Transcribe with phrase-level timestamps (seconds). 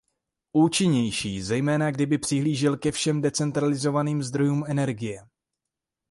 [0.53, 5.21] Účinnější, zejména kdyby přihlížel ke všem decentralizovaným zdrojům energie.